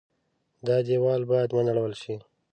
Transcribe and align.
دا 0.67 0.77
دېوال 0.87 1.21
باید 1.31 1.49
ونړول 1.53 1.93
شي. 2.01 2.15